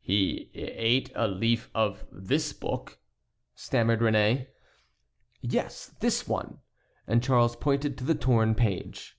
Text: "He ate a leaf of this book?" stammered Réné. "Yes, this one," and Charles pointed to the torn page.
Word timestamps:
"He 0.00 0.50
ate 0.54 1.12
a 1.14 1.28
leaf 1.28 1.70
of 1.72 2.04
this 2.10 2.52
book?" 2.52 2.98
stammered 3.54 4.00
Réné. 4.00 4.48
"Yes, 5.40 5.94
this 6.00 6.26
one," 6.26 6.58
and 7.06 7.22
Charles 7.22 7.54
pointed 7.54 7.96
to 7.98 8.04
the 8.04 8.16
torn 8.16 8.56
page. 8.56 9.16